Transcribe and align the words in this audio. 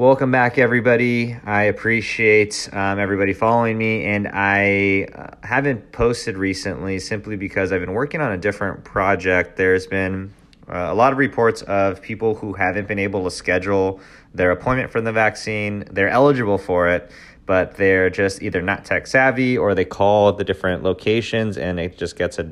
Welcome 0.00 0.30
back, 0.30 0.56
everybody. 0.56 1.36
I 1.44 1.64
appreciate 1.64 2.70
um, 2.72 2.98
everybody 2.98 3.34
following 3.34 3.76
me, 3.76 4.06
and 4.06 4.28
I 4.32 5.08
uh, 5.14 5.46
haven't 5.46 5.92
posted 5.92 6.38
recently 6.38 6.98
simply 6.98 7.36
because 7.36 7.70
I've 7.70 7.82
been 7.82 7.92
working 7.92 8.22
on 8.22 8.32
a 8.32 8.38
different 8.38 8.82
project. 8.82 9.58
There's 9.58 9.86
been 9.86 10.32
uh, 10.66 10.86
a 10.88 10.94
lot 10.94 11.12
of 11.12 11.18
reports 11.18 11.60
of 11.60 12.00
people 12.00 12.34
who 12.34 12.54
haven't 12.54 12.88
been 12.88 12.98
able 12.98 13.24
to 13.24 13.30
schedule 13.30 14.00
their 14.32 14.52
appointment 14.52 14.90
for 14.90 15.02
the 15.02 15.12
vaccine. 15.12 15.84
They're 15.90 16.08
eligible 16.08 16.56
for 16.56 16.88
it, 16.88 17.10
but 17.44 17.74
they're 17.74 18.08
just 18.08 18.40
either 18.40 18.62
not 18.62 18.86
tech 18.86 19.06
savvy 19.06 19.58
or 19.58 19.74
they 19.74 19.84
call 19.84 20.32
the 20.32 20.44
different 20.44 20.82
locations 20.82 21.58
and 21.58 21.78
it 21.78 21.98
just 21.98 22.16
gets 22.16 22.38
a 22.38 22.44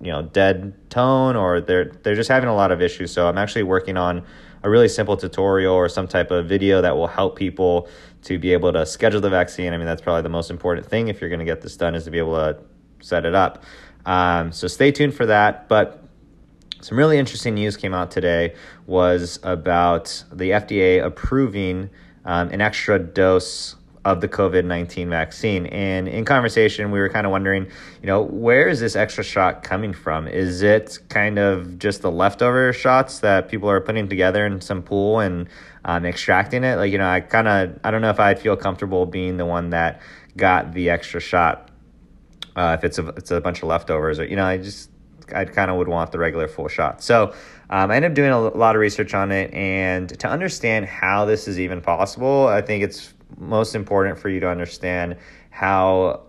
you 0.00 0.10
know 0.10 0.22
dead 0.22 0.74
tone 0.90 1.36
or 1.36 1.60
they're 1.60 1.92
they're 2.02 2.16
just 2.16 2.28
having 2.28 2.48
a 2.48 2.54
lot 2.54 2.72
of 2.72 2.82
issues. 2.82 3.12
So 3.12 3.28
I'm 3.28 3.38
actually 3.38 3.62
working 3.62 3.96
on 3.96 4.24
a 4.64 4.70
really 4.70 4.88
simple 4.88 5.16
tutorial 5.16 5.74
or 5.74 5.88
some 5.90 6.08
type 6.08 6.30
of 6.30 6.46
video 6.46 6.80
that 6.80 6.96
will 6.96 7.06
help 7.06 7.36
people 7.36 7.86
to 8.22 8.38
be 8.38 8.54
able 8.54 8.72
to 8.72 8.86
schedule 8.86 9.20
the 9.20 9.28
vaccine. 9.28 9.74
I 9.74 9.76
mean, 9.76 9.86
that's 9.86 10.00
probably 10.00 10.22
the 10.22 10.30
most 10.30 10.50
important 10.50 10.86
thing 10.86 11.08
if 11.08 11.20
you're 11.20 11.28
going 11.28 11.38
to 11.38 11.44
get 11.44 11.60
this 11.60 11.76
done 11.76 11.94
is 11.94 12.04
to 12.04 12.10
be 12.10 12.18
able 12.18 12.34
to 12.34 12.58
set 13.00 13.26
it 13.26 13.34
up. 13.34 13.62
Um, 14.06 14.52
so 14.52 14.66
stay 14.66 14.90
tuned 14.90 15.14
for 15.14 15.26
that. 15.26 15.68
But 15.68 16.02
some 16.80 16.96
really 16.96 17.18
interesting 17.18 17.54
news 17.54 17.76
came 17.76 17.92
out 17.92 18.10
today 18.10 18.54
was 18.86 19.38
about 19.42 20.24
the 20.32 20.50
FDA 20.50 21.04
approving 21.04 21.90
um, 22.24 22.48
an 22.48 22.62
extra 22.62 22.98
dose 22.98 23.76
of 24.04 24.20
the 24.20 24.28
COVID 24.28 24.64
19 24.64 25.08
vaccine. 25.08 25.66
And 25.66 26.08
in 26.08 26.24
conversation, 26.24 26.90
we 26.90 26.98
were 26.98 27.08
kind 27.08 27.26
of 27.26 27.32
wondering, 27.32 27.66
you 28.02 28.06
know, 28.06 28.22
where 28.22 28.68
is 28.68 28.80
this 28.80 28.96
extra 28.96 29.24
shot 29.24 29.62
coming 29.62 29.92
from? 29.92 30.28
Is 30.28 30.62
it 30.62 30.98
kind 31.08 31.38
of 31.38 31.78
just 31.78 32.02
the 32.02 32.10
leftover 32.10 32.72
shots 32.72 33.20
that 33.20 33.48
people 33.48 33.70
are 33.70 33.80
putting 33.80 34.08
together 34.08 34.46
in 34.46 34.60
some 34.60 34.82
pool 34.82 35.20
and 35.20 35.48
um, 35.84 36.04
extracting 36.04 36.64
it? 36.64 36.76
Like, 36.76 36.92
you 36.92 36.98
know, 36.98 37.08
I 37.08 37.20
kind 37.20 37.48
of, 37.48 37.78
I 37.82 37.90
don't 37.90 38.02
know 38.02 38.10
if 38.10 38.20
I'd 38.20 38.38
feel 38.38 38.56
comfortable 38.56 39.06
being 39.06 39.36
the 39.36 39.46
one 39.46 39.70
that 39.70 40.00
got 40.36 40.74
the 40.74 40.90
extra 40.90 41.20
shot. 41.20 41.70
Uh, 42.56 42.76
if 42.78 42.84
it's 42.84 42.98
a, 42.98 43.08
it's 43.08 43.30
a 43.30 43.40
bunch 43.40 43.62
of 43.62 43.68
leftovers 43.68 44.18
or, 44.18 44.26
you 44.26 44.36
know, 44.36 44.44
I 44.44 44.58
just, 44.58 44.90
I 45.34 45.46
kind 45.46 45.70
of 45.70 45.78
would 45.78 45.88
want 45.88 46.12
the 46.12 46.18
regular 46.18 46.46
full 46.46 46.68
shot. 46.68 47.02
So 47.02 47.34
um, 47.70 47.90
I 47.90 47.96
ended 47.96 48.10
up 48.10 48.14
doing 48.14 48.30
a 48.30 48.40
lot 48.40 48.76
of 48.76 48.80
research 48.80 49.14
on 49.14 49.32
it, 49.32 49.52
and 49.54 50.08
to 50.20 50.28
understand 50.28 50.86
how 50.86 51.24
this 51.24 51.48
is 51.48 51.58
even 51.58 51.80
possible, 51.80 52.46
I 52.46 52.60
think 52.60 52.84
it's 52.84 53.14
most 53.38 53.74
important 53.74 54.18
for 54.18 54.28
you 54.28 54.40
to 54.40 54.48
understand 54.48 55.16
how 55.50 56.22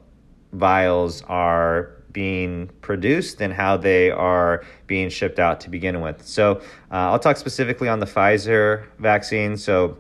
vials 0.52 1.22
are 1.24 1.92
being 2.12 2.70
produced 2.82 3.42
and 3.42 3.52
how 3.54 3.76
they 3.76 4.10
are 4.10 4.64
being 4.88 5.10
shipped 5.10 5.38
out 5.38 5.60
to 5.60 5.70
begin 5.70 6.00
with. 6.00 6.26
So, 6.26 6.62
uh, 6.90 7.12
I'll 7.12 7.20
talk 7.20 7.36
specifically 7.36 7.90
on 7.90 8.00
the 8.00 8.06
Pfizer 8.06 8.86
vaccine. 9.00 9.58
So, 9.58 9.98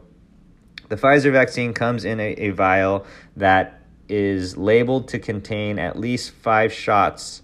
the 0.87 0.95
Pfizer 0.95 1.31
vaccine 1.31 1.73
comes 1.73 2.05
in 2.05 2.19
a, 2.19 2.31
a 2.33 2.49
vial 2.51 3.05
that 3.35 3.81
is 4.07 4.55
labeled 4.55 5.07
to 5.09 5.19
contain 5.19 5.79
at 5.79 5.99
least 5.99 6.31
five 6.31 6.71
shots 6.71 7.41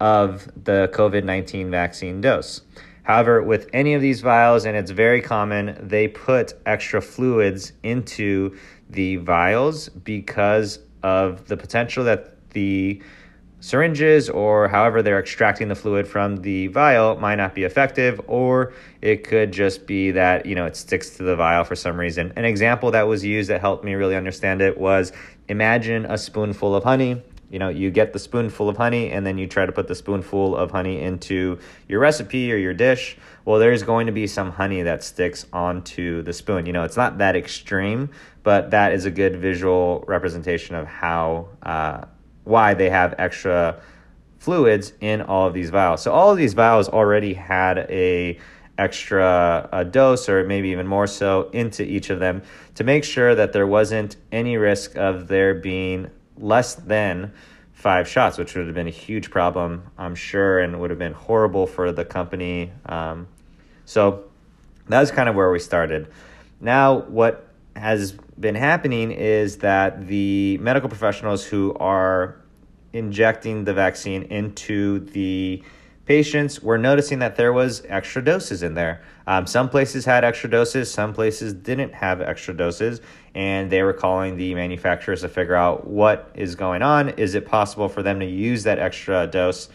of 0.00 0.50
the 0.64 0.90
COVID 0.92 1.24
19 1.24 1.70
vaccine 1.70 2.20
dose. 2.20 2.62
However, 3.02 3.42
with 3.42 3.70
any 3.72 3.94
of 3.94 4.02
these 4.02 4.20
vials, 4.20 4.66
and 4.66 4.76
it's 4.76 4.90
very 4.90 5.22
common, 5.22 5.78
they 5.80 6.08
put 6.08 6.52
extra 6.66 7.00
fluids 7.00 7.72
into 7.82 8.56
the 8.90 9.16
vials 9.16 9.88
because 9.88 10.80
of 11.02 11.46
the 11.46 11.56
potential 11.56 12.04
that 12.04 12.34
the 12.50 13.00
syringes 13.60 14.30
or 14.30 14.68
however 14.68 15.02
they're 15.02 15.18
extracting 15.18 15.68
the 15.68 15.74
fluid 15.74 16.06
from 16.06 16.36
the 16.42 16.68
vial 16.68 17.16
might 17.16 17.34
not 17.34 17.54
be 17.54 17.64
effective 17.64 18.20
or 18.28 18.72
it 19.02 19.24
could 19.24 19.52
just 19.52 19.84
be 19.86 20.12
that 20.12 20.46
you 20.46 20.54
know 20.54 20.64
it 20.64 20.76
sticks 20.76 21.10
to 21.10 21.24
the 21.24 21.34
vial 21.34 21.64
for 21.64 21.74
some 21.74 21.98
reason. 21.98 22.32
An 22.36 22.44
example 22.44 22.90
that 22.92 23.08
was 23.08 23.24
used 23.24 23.50
that 23.50 23.60
helped 23.60 23.84
me 23.84 23.94
really 23.94 24.16
understand 24.16 24.60
it 24.60 24.78
was 24.78 25.12
imagine 25.48 26.04
a 26.06 26.16
spoonful 26.16 26.74
of 26.74 26.84
honey 26.84 27.20
you 27.50 27.58
know 27.58 27.68
you 27.68 27.90
get 27.90 28.12
the 28.12 28.18
spoonful 28.18 28.68
of 28.68 28.76
honey 28.76 29.10
and 29.10 29.26
then 29.26 29.38
you 29.38 29.46
try 29.46 29.66
to 29.66 29.72
put 29.72 29.88
the 29.88 29.94
spoonful 29.94 30.56
of 30.56 30.70
honey 30.70 31.00
into 31.00 31.58
your 31.88 32.00
recipe 32.00 32.52
or 32.52 32.56
your 32.56 32.74
dish. 32.74 33.16
Well 33.44 33.58
there's 33.58 33.82
going 33.82 34.06
to 34.06 34.12
be 34.12 34.26
some 34.26 34.52
honey 34.52 34.82
that 34.82 35.02
sticks 35.02 35.46
onto 35.52 36.22
the 36.22 36.32
spoon. 36.32 36.66
You 36.66 36.72
know 36.72 36.84
it's 36.84 36.96
not 36.96 37.18
that 37.18 37.36
extreme 37.36 38.10
but 38.42 38.70
that 38.70 38.92
is 38.92 39.04
a 39.04 39.10
good 39.10 39.36
visual 39.36 40.04
representation 40.06 40.74
of 40.74 40.86
how 40.86 41.48
uh, 41.62 42.04
why 42.44 42.74
they 42.74 42.90
have 42.90 43.14
extra 43.18 43.80
fluids 44.38 44.92
in 45.00 45.20
all 45.20 45.46
of 45.46 45.54
these 45.54 45.70
vials. 45.70 46.02
So 46.02 46.12
all 46.12 46.30
of 46.30 46.38
these 46.38 46.54
vials 46.54 46.88
already 46.88 47.34
had 47.34 47.78
a 47.90 48.38
extra 48.78 49.68
a 49.72 49.84
dose 49.84 50.28
or 50.28 50.44
maybe 50.44 50.68
even 50.68 50.86
more 50.86 51.06
so 51.06 51.50
into 51.52 51.82
each 51.82 52.10
of 52.10 52.20
them 52.20 52.40
to 52.76 52.84
make 52.84 53.02
sure 53.02 53.34
that 53.34 53.52
there 53.52 53.66
wasn't 53.66 54.16
any 54.30 54.56
risk 54.56 54.96
of 54.96 55.26
there 55.26 55.52
being 55.52 56.08
less 56.38 56.74
than 56.74 57.32
five 57.72 58.08
shots, 58.08 58.38
which 58.38 58.54
would 58.54 58.66
have 58.66 58.74
been 58.74 58.88
a 58.88 58.90
huge 58.90 59.30
problem, 59.30 59.84
I'm 59.96 60.14
sure, 60.14 60.58
and 60.58 60.80
would 60.80 60.90
have 60.90 60.98
been 60.98 61.12
horrible 61.12 61.66
for 61.66 61.92
the 61.92 62.04
company. 62.04 62.72
Um, 62.86 63.28
so 63.84 64.24
that's 64.88 65.10
kind 65.10 65.28
of 65.28 65.34
where 65.34 65.50
we 65.50 65.58
started. 65.58 66.08
Now, 66.60 66.98
what 67.02 67.48
has 67.76 68.12
been 68.40 68.56
happening 68.56 69.12
is 69.12 69.58
that 69.58 70.08
the 70.08 70.58
medical 70.58 70.88
professionals 70.88 71.44
who 71.44 71.74
are 71.74 72.36
injecting 72.92 73.64
the 73.64 73.74
vaccine 73.74 74.24
into 74.24 75.00
the 75.00 75.62
patients 76.08 76.62
were 76.62 76.78
noticing 76.78 77.18
that 77.18 77.36
there 77.36 77.52
was 77.52 77.82
extra 77.86 78.24
doses 78.24 78.62
in 78.62 78.72
there. 78.72 79.02
Um, 79.26 79.46
some 79.46 79.68
places 79.68 80.06
had 80.06 80.24
extra 80.24 80.48
doses, 80.48 80.90
some 80.90 81.12
places 81.12 81.52
didn't 81.52 81.92
have 81.92 82.22
extra 82.22 82.54
doses, 82.54 83.02
and 83.34 83.70
they 83.70 83.82
were 83.82 83.92
calling 83.92 84.38
the 84.38 84.54
manufacturers 84.54 85.20
to 85.20 85.28
figure 85.28 85.54
out 85.54 85.86
what 85.86 86.30
is 86.34 86.54
going 86.54 86.80
on. 86.80 87.10
Is 87.10 87.34
it 87.34 87.44
possible 87.44 87.90
for 87.90 88.02
them 88.02 88.20
to 88.20 88.26
use 88.26 88.62
that 88.62 88.78
extra 88.78 89.26
dose 89.26 89.68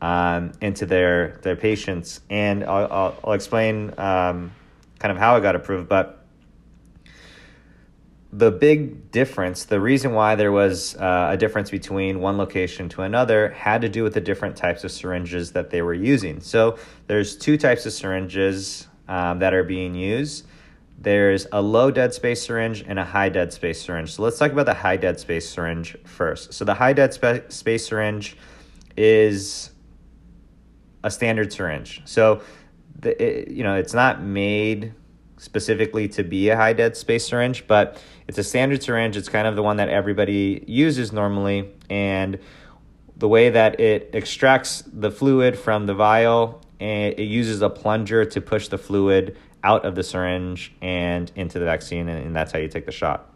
um, 0.00 0.52
into 0.60 0.86
their 0.86 1.40
their 1.42 1.56
patients? 1.56 2.20
And 2.30 2.62
I'll, 2.62 2.92
I'll, 2.92 3.18
I'll 3.24 3.32
explain 3.32 3.92
um, 3.98 4.52
kind 5.00 5.10
of 5.10 5.18
how 5.18 5.34
it 5.34 5.40
got 5.40 5.56
approved, 5.56 5.88
but 5.88 6.21
the 8.32 8.50
big 8.50 9.10
difference, 9.10 9.66
the 9.66 9.78
reason 9.78 10.14
why 10.14 10.34
there 10.34 10.52
was 10.52 10.96
uh, 10.96 11.28
a 11.32 11.36
difference 11.36 11.70
between 11.70 12.20
one 12.20 12.38
location 12.38 12.88
to 12.88 13.02
another 13.02 13.50
had 13.50 13.82
to 13.82 13.90
do 13.90 14.02
with 14.02 14.14
the 14.14 14.22
different 14.22 14.56
types 14.56 14.84
of 14.84 14.90
syringes 14.90 15.52
that 15.52 15.68
they 15.68 15.82
were 15.82 15.92
using. 15.92 16.40
So 16.40 16.78
there's 17.08 17.36
two 17.36 17.58
types 17.58 17.84
of 17.84 17.92
syringes 17.92 18.88
um, 19.06 19.38
that 19.40 19.52
are 19.52 19.64
being 19.64 19.94
used. 19.94 20.46
There's 20.98 21.46
a 21.52 21.60
low 21.60 21.90
dead 21.90 22.14
space 22.14 22.42
syringe 22.42 22.82
and 22.86 22.98
a 22.98 23.04
high 23.04 23.28
dead 23.28 23.52
space 23.52 23.82
syringe. 23.82 24.14
So 24.14 24.22
let's 24.22 24.38
talk 24.38 24.50
about 24.50 24.66
the 24.66 24.74
high 24.74 24.96
dead 24.96 25.20
space 25.20 25.46
syringe 25.46 25.96
first. 26.04 26.54
So 26.54 26.64
the 26.64 26.74
high 26.74 26.94
dead 26.94 27.12
space 27.52 27.86
syringe 27.86 28.36
is 28.96 29.72
a 31.04 31.10
standard 31.10 31.52
syringe. 31.52 32.00
So 32.06 32.40
the, 32.98 33.20
it, 33.22 33.48
you 33.50 33.62
know 33.62 33.74
it's 33.74 33.94
not 33.94 34.22
made 34.22 34.94
specifically 35.42 36.06
to 36.06 36.22
be 36.22 36.50
a 36.50 36.56
high 36.56 36.72
dead 36.72 36.96
space 36.96 37.26
syringe, 37.26 37.66
but 37.66 38.00
it's 38.28 38.38
a 38.38 38.44
standard 38.44 38.80
syringe. 38.80 39.16
It's 39.16 39.28
kind 39.28 39.48
of 39.48 39.56
the 39.56 39.62
one 39.62 39.78
that 39.78 39.88
everybody 39.88 40.64
uses 40.68 41.12
normally. 41.12 41.68
And 41.90 42.38
the 43.16 43.26
way 43.26 43.50
that 43.50 43.80
it 43.80 44.10
extracts 44.12 44.84
the 44.86 45.10
fluid 45.10 45.58
from 45.58 45.86
the 45.86 45.94
vial, 45.94 46.62
and 46.78 47.18
it 47.18 47.24
uses 47.24 47.60
a 47.60 47.68
plunger 47.68 48.24
to 48.24 48.40
push 48.40 48.68
the 48.68 48.78
fluid 48.78 49.36
out 49.64 49.84
of 49.84 49.96
the 49.96 50.04
syringe 50.04 50.72
and 50.80 51.32
into 51.34 51.58
the 51.58 51.64
vaccine, 51.64 52.08
and, 52.08 52.34
that's 52.34 52.52
how 52.52 52.60
you 52.60 52.68
take 52.68 52.86
the 52.86 52.92
shot. 52.92 53.28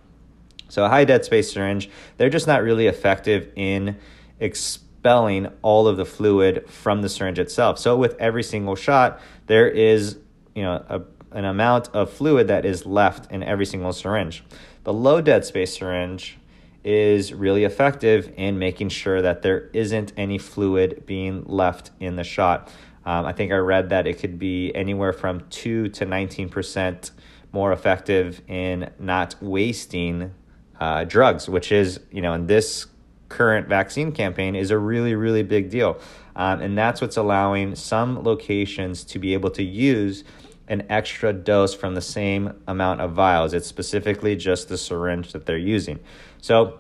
So, 0.69 0.85
a 0.85 0.89
high 0.89 1.05
dead 1.05 1.25
space 1.25 1.53
syringe, 1.53 1.91
they're 2.17 2.31
just 2.31 2.47
not 2.47 2.63
really 2.63 2.87
effective 2.87 3.53
in 3.57 3.97
expelling 4.39 5.49
all 5.63 5.89
of 5.89 5.97
the 5.97 6.05
fluid 6.05 6.69
from 6.69 7.03
the 7.03 7.09
syringe 7.09 7.39
itself. 7.39 7.79
So, 7.79 7.97
with 7.97 8.17
every 8.19 8.43
single 8.43 8.77
shot, 8.77 9.21
there 9.47 9.69
is 9.69 10.19
you 10.55 10.63
know 10.63 10.85
a 10.89 11.01
an 11.37 11.45
amount 11.45 11.89
of 11.95 12.11
fluid 12.11 12.49
that 12.49 12.65
is 12.65 12.87
left 12.87 13.31
in 13.31 13.43
every 13.43 13.67
single 13.67 13.93
syringe. 13.93 14.43
The 14.85 14.93
low 14.93 15.21
dead 15.21 15.45
space 15.45 15.77
syringe 15.77 16.39
is 16.83 17.35
really 17.35 17.65
effective 17.65 18.33
in 18.37 18.59
making 18.59 18.89
sure 18.89 19.21
that 19.21 19.43
there 19.43 19.69
isn't 19.73 20.13
any 20.17 20.39
fluid 20.39 21.05
being 21.05 21.45
left 21.45 21.91
in 22.01 22.17
the 22.17 22.25
shot. 22.25 22.73
Um, 23.05 23.27
I 23.27 23.33
think 23.33 23.53
I 23.53 23.57
read 23.57 23.91
that 23.91 24.07
it 24.07 24.19
could 24.19 24.39
be 24.39 24.75
anywhere 24.75 25.13
from 25.13 25.41
2 25.51 25.91
to 25.91 26.07
19% 26.07 27.11
more 27.53 27.73
effective 27.73 28.41
in 28.49 28.91
not 28.99 29.35
wasting 29.41 30.33
uh, 30.81 31.05
drugs, 31.05 31.49
which 31.49 31.71
is, 31.71 32.01
you 32.11 32.23
know, 32.23 32.33
in 32.33 32.47
this 32.47 32.87
current 33.29 33.69
vaccine 33.69 34.13
campaign 34.13 34.55
is 34.55 34.71
a 34.71 34.79
really, 34.79 35.15
really 35.15 35.43
big 35.43 35.69
deal. 35.71 35.99
Um, 36.35 36.61
and 36.61 36.79
that's 36.79 37.01
what's 37.01 37.17
allowing 37.17 37.75
some 37.75 38.23
locations 38.23 39.05
to 39.05 39.19
be 39.19 39.35
able 39.35 39.51
to 39.51 39.63
use 39.63 40.25
an 40.69 40.85
extra 40.89 41.33
dose 41.33 41.75
from 41.75 41.95
the 41.95 42.01
same 42.01 42.53
amount 42.67 43.01
of 43.01 43.13
vials. 43.13 43.55
It's 43.55 43.67
specifically 43.67 44.37
just 44.37 44.69
the 44.69 44.79
syringe 44.79 45.33
that 45.33 45.47
they're 45.47 45.57
using. 45.57 46.01
So, 46.41 46.79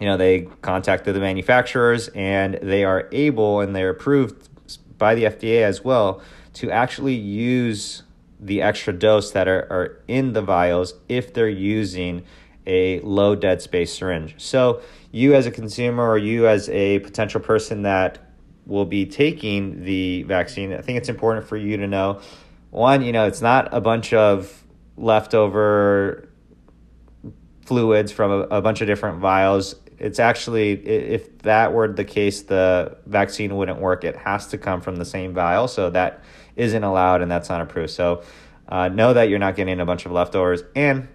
you 0.00 0.06
know, 0.06 0.16
they 0.16 0.42
contacted 0.62 1.14
the 1.14 1.20
manufacturers 1.20 2.08
and 2.08 2.54
they 2.62 2.84
are 2.84 3.08
able 3.12 3.60
and 3.60 3.76
they're 3.76 3.90
approved 3.90 4.48
by 4.98 5.14
the 5.14 5.24
FDA 5.24 5.62
as 5.62 5.84
well 5.84 6.22
to 6.54 6.70
actually 6.70 7.14
use 7.14 8.02
the 8.40 8.62
extra 8.62 8.92
dose 8.92 9.30
that 9.32 9.46
are, 9.46 9.66
are 9.70 10.02
in 10.08 10.32
the 10.32 10.42
vials 10.42 10.94
if 11.08 11.32
they're 11.32 11.48
using 11.48 12.24
a 12.66 13.00
low 13.00 13.34
dead 13.34 13.60
space 13.60 13.92
syringe. 13.92 14.34
So, 14.38 14.80
you 15.10 15.34
as 15.34 15.46
a 15.46 15.50
consumer 15.50 16.08
or 16.08 16.16
you 16.16 16.46
as 16.48 16.68
a 16.70 17.00
potential 17.00 17.40
person 17.40 17.82
that 17.82 18.18
will 18.66 18.84
be 18.84 19.04
taking 19.04 19.84
the 19.84 20.22
vaccine, 20.22 20.72
I 20.72 20.80
think 20.80 20.98
it's 20.98 21.08
important 21.08 21.46
for 21.46 21.56
you 21.56 21.76
to 21.76 21.86
know 21.86 22.20
one, 22.72 23.02
you 23.02 23.12
know, 23.12 23.26
it's 23.26 23.42
not 23.42 23.68
a 23.72 23.82
bunch 23.82 24.14
of 24.14 24.64
leftover 24.96 26.26
fluids 27.66 28.10
from 28.10 28.30
a, 28.30 28.38
a 28.44 28.62
bunch 28.62 28.80
of 28.80 28.86
different 28.86 29.18
vials. 29.18 29.76
It's 29.98 30.18
actually, 30.18 30.72
if 30.72 31.38
that 31.40 31.74
were 31.74 31.86
the 31.86 32.04
case, 32.04 32.42
the 32.42 32.96
vaccine 33.04 33.56
wouldn't 33.56 33.78
work. 33.78 34.04
It 34.04 34.16
has 34.16 34.46
to 34.48 34.58
come 34.58 34.80
from 34.80 34.96
the 34.96 35.04
same 35.04 35.34
vial. 35.34 35.68
So 35.68 35.90
that 35.90 36.24
isn't 36.56 36.82
allowed 36.82 37.20
and 37.20 37.30
that's 37.30 37.50
not 37.50 37.60
approved. 37.60 37.90
So 37.90 38.22
uh, 38.68 38.88
know 38.88 39.12
that 39.12 39.28
you're 39.28 39.38
not 39.38 39.54
getting 39.54 39.78
a 39.78 39.84
bunch 39.84 40.06
of 40.06 40.12
leftovers. 40.12 40.62
And 40.74 41.08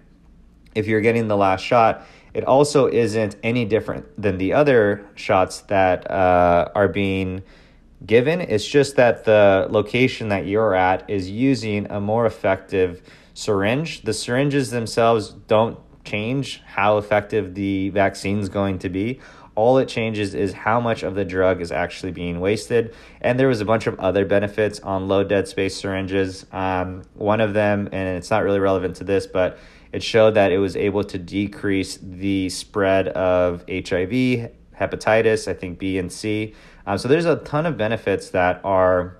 if 0.76 0.86
you're 0.86 1.00
getting 1.00 1.26
the 1.26 1.36
last 1.36 1.64
shot, 1.64 2.06
it 2.34 2.44
also 2.44 2.86
isn't 2.86 3.34
any 3.42 3.64
different 3.64 4.06
than 4.16 4.38
the 4.38 4.52
other 4.52 5.04
shots 5.16 5.62
that 5.62 6.08
uh, 6.08 6.70
are 6.72 6.86
being 6.86 7.42
given. 8.04 8.40
It's 8.40 8.66
just 8.66 8.96
that 8.96 9.24
the 9.24 9.66
location 9.70 10.28
that 10.28 10.46
you're 10.46 10.74
at 10.74 11.08
is 11.08 11.30
using 11.30 11.90
a 11.90 12.00
more 12.00 12.26
effective 12.26 13.02
syringe. 13.34 14.02
The 14.02 14.12
syringes 14.12 14.70
themselves 14.70 15.30
don't 15.30 15.78
change 16.04 16.62
how 16.64 16.98
effective 16.98 17.54
the 17.54 17.90
vaccine 17.90 18.38
is 18.38 18.48
going 18.48 18.78
to 18.80 18.88
be. 18.88 19.20
All 19.54 19.78
it 19.78 19.88
changes 19.88 20.34
is 20.34 20.52
how 20.52 20.80
much 20.80 21.02
of 21.02 21.16
the 21.16 21.24
drug 21.24 21.60
is 21.60 21.72
actually 21.72 22.12
being 22.12 22.38
wasted. 22.38 22.94
And 23.20 23.38
there 23.38 23.48
was 23.48 23.60
a 23.60 23.64
bunch 23.64 23.88
of 23.88 23.98
other 23.98 24.24
benefits 24.24 24.78
on 24.80 25.08
low 25.08 25.24
dead 25.24 25.48
space 25.48 25.76
syringes. 25.76 26.46
Um, 26.52 27.02
one 27.14 27.40
of 27.40 27.54
them, 27.54 27.88
and 27.90 28.16
it's 28.16 28.30
not 28.30 28.44
really 28.44 28.60
relevant 28.60 28.96
to 28.96 29.04
this, 29.04 29.26
but 29.26 29.58
it 29.92 30.02
showed 30.02 30.34
that 30.34 30.52
it 30.52 30.58
was 30.58 30.76
able 30.76 31.02
to 31.04 31.18
decrease 31.18 31.98
the 32.00 32.48
spread 32.50 33.08
of 33.08 33.64
HIV, 33.68 34.52
hepatitis, 34.78 35.48
I 35.48 35.54
think 35.54 35.78
B 35.78 35.98
and 35.98 36.12
C. 36.12 36.54
Um, 36.88 36.96
so 36.96 37.06
there's 37.06 37.26
a 37.26 37.36
ton 37.36 37.66
of 37.66 37.76
benefits 37.76 38.30
that 38.30 38.62
are 38.64 39.18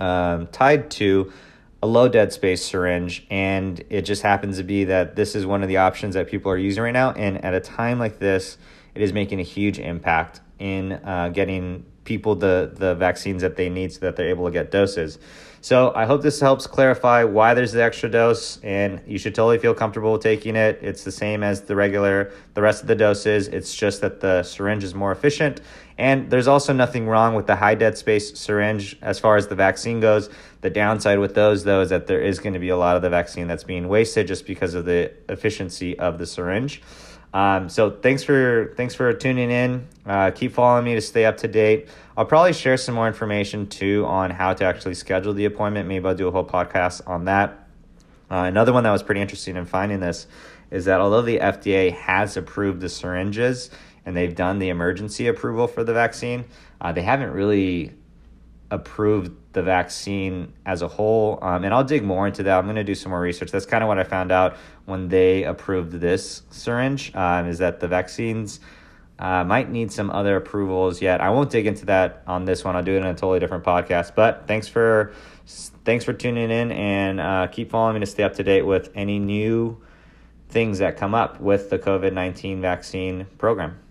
um, 0.00 0.46
tied 0.46 0.90
to 0.92 1.30
a 1.82 1.86
low 1.86 2.08
dead 2.08 2.32
space 2.32 2.64
syringe, 2.64 3.26
and 3.28 3.84
it 3.90 4.02
just 4.02 4.22
happens 4.22 4.56
to 4.56 4.64
be 4.64 4.84
that 4.84 5.14
this 5.14 5.34
is 5.34 5.44
one 5.44 5.62
of 5.62 5.68
the 5.68 5.76
options 5.76 6.14
that 6.14 6.28
people 6.28 6.50
are 6.50 6.56
using 6.56 6.82
right 6.82 6.92
now. 6.92 7.12
And 7.12 7.44
at 7.44 7.52
a 7.52 7.60
time 7.60 7.98
like 7.98 8.18
this, 8.18 8.56
it 8.94 9.02
is 9.02 9.12
making 9.12 9.38
a 9.38 9.42
huge 9.42 9.78
impact 9.78 10.40
in 10.58 10.92
uh, 10.92 11.28
getting 11.28 11.84
people 12.08 12.34
the 12.34 12.72
the 12.74 12.94
vaccines 12.94 13.42
that 13.42 13.54
they 13.56 13.68
need 13.68 13.92
so 13.92 14.00
that 14.00 14.16
they're 14.16 14.30
able 14.30 14.46
to 14.46 14.50
get 14.50 14.70
doses. 14.70 15.18
So 15.60 15.92
I 15.94 16.06
hope 16.06 16.22
this 16.22 16.40
helps 16.40 16.66
clarify 16.66 17.24
why 17.24 17.52
there's 17.52 17.72
the 17.72 17.82
extra 17.82 18.08
dose, 18.08 18.60
and 18.62 19.00
you 19.06 19.18
should 19.18 19.34
totally 19.34 19.58
feel 19.58 19.74
comfortable 19.74 20.16
taking 20.18 20.54
it. 20.54 20.78
It's 20.82 21.02
the 21.02 21.10
same 21.12 21.42
as 21.42 21.62
the 21.62 21.74
regular, 21.74 22.32
the 22.54 22.62
rest 22.62 22.82
of 22.82 22.86
the 22.86 22.94
doses. 22.94 23.48
It's 23.48 23.74
just 23.74 24.00
that 24.00 24.20
the 24.20 24.44
syringe 24.44 24.84
is 24.84 24.94
more 24.94 25.10
efficient, 25.10 25.60
and 25.98 26.30
there's 26.30 26.46
also 26.46 26.72
nothing 26.72 27.08
wrong 27.08 27.34
with 27.34 27.46
the 27.46 27.56
high 27.56 27.74
dead 27.74 27.98
space 27.98 28.38
syringe 28.38 28.96
as 29.02 29.18
far 29.18 29.36
as 29.36 29.48
the 29.48 29.56
vaccine 29.56 30.00
goes. 30.00 30.30
The 30.60 30.70
downside 30.70 31.18
with 31.18 31.34
those, 31.34 31.64
though, 31.64 31.80
is 31.80 31.90
that 31.90 32.06
there 32.06 32.22
is 32.22 32.38
going 32.38 32.54
to 32.54 32.60
be 32.60 32.70
a 32.70 32.76
lot 32.76 32.96
of 32.96 33.02
the 33.02 33.10
vaccine 33.10 33.48
that's 33.48 33.64
being 33.64 33.88
wasted 33.88 34.28
just 34.28 34.46
because 34.46 34.74
of 34.74 34.84
the 34.84 35.12
efficiency 35.28 35.98
of 35.98 36.18
the 36.18 36.26
syringe. 36.26 36.80
Um, 37.34 37.68
so 37.68 37.90
thanks 37.90 38.22
for 38.22 38.72
thanks 38.76 38.94
for 38.94 39.12
tuning 39.12 39.50
in. 39.50 39.86
Uh, 40.06 40.30
keep 40.30 40.52
following 40.52 40.84
me 40.84 40.94
to 40.94 41.00
stay 41.00 41.24
up 41.24 41.36
to 41.38 41.48
date. 41.48 41.88
I'll 42.16 42.24
probably 42.24 42.52
share 42.52 42.76
some 42.76 42.94
more 42.94 43.06
information 43.06 43.66
too 43.66 44.04
on 44.06 44.30
how 44.30 44.54
to 44.54 44.64
actually 44.64 44.94
schedule 44.94 45.34
the 45.34 45.44
appointment. 45.44 45.88
Maybe 45.88 46.06
I'll 46.06 46.14
do 46.14 46.28
a 46.28 46.30
whole 46.30 46.46
podcast 46.46 47.06
on 47.06 47.26
that. 47.26 47.68
Uh, 48.30 48.44
another 48.44 48.72
one 48.72 48.84
that 48.84 48.90
was 48.90 49.02
pretty 49.02 49.20
interesting 49.20 49.56
in 49.56 49.66
finding 49.66 50.00
this 50.00 50.26
is 50.70 50.84
that 50.86 51.00
although 51.00 51.22
the 51.22 51.38
FDA 51.38 51.92
has 51.92 52.36
approved 52.36 52.80
the 52.80 52.88
syringes 52.88 53.70
and 54.04 54.16
they've 54.16 54.34
done 54.34 54.58
the 54.58 54.68
emergency 54.68 55.26
approval 55.26 55.66
for 55.66 55.84
the 55.84 55.92
vaccine, 55.92 56.44
uh, 56.80 56.92
they 56.92 57.02
haven't 57.02 57.32
really 57.32 57.92
approved 58.70 59.32
the 59.52 59.62
vaccine 59.62 60.52
as 60.66 60.82
a 60.82 60.88
whole. 60.88 61.38
Um, 61.42 61.64
and 61.64 61.72
I'll 61.72 61.84
dig 61.84 62.04
more 62.04 62.26
into 62.26 62.42
that. 62.44 62.58
I'm 62.58 62.64
going 62.64 62.76
to 62.76 62.84
do 62.84 62.94
some 62.94 63.10
more 63.10 63.20
research. 63.20 63.50
That's 63.50 63.66
kind 63.66 63.82
of 63.82 63.88
what 63.88 63.98
I 63.98 64.04
found 64.04 64.30
out 64.30 64.56
when 64.84 65.08
they 65.08 65.44
approved 65.44 65.92
this 65.92 66.42
syringe, 66.50 67.14
um, 67.14 67.46
is 67.46 67.58
that 67.58 67.80
the 67.80 67.88
vaccines 67.88 68.60
uh, 69.18 69.42
might 69.44 69.70
need 69.70 69.90
some 69.90 70.10
other 70.10 70.36
approvals 70.36 71.02
yet. 71.02 71.20
I 71.20 71.30
won't 71.30 71.50
dig 71.50 71.66
into 71.66 71.86
that 71.86 72.22
on 72.26 72.44
this 72.44 72.64
one. 72.64 72.76
I'll 72.76 72.82
do 72.82 72.94
it 72.94 72.98
in 72.98 73.06
a 73.06 73.14
totally 73.14 73.40
different 73.40 73.64
podcast. 73.64 74.14
But 74.14 74.46
thanks 74.46 74.68
for 74.68 75.12
thanks 75.84 76.04
for 76.04 76.12
tuning 76.12 76.50
in 76.50 76.70
and 76.72 77.20
uh, 77.20 77.46
keep 77.46 77.70
following 77.70 77.94
me 77.94 78.00
to 78.00 78.06
stay 78.06 78.22
up 78.22 78.34
to 78.34 78.42
date 78.42 78.62
with 78.62 78.90
any 78.94 79.18
new 79.18 79.80
things 80.50 80.78
that 80.78 80.96
come 80.96 81.14
up 81.14 81.40
with 81.40 81.70
the 81.70 81.78
COVID 81.78 82.12
19 82.12 82.60
vaccine 82.60 83.26
program. 83.38 83.87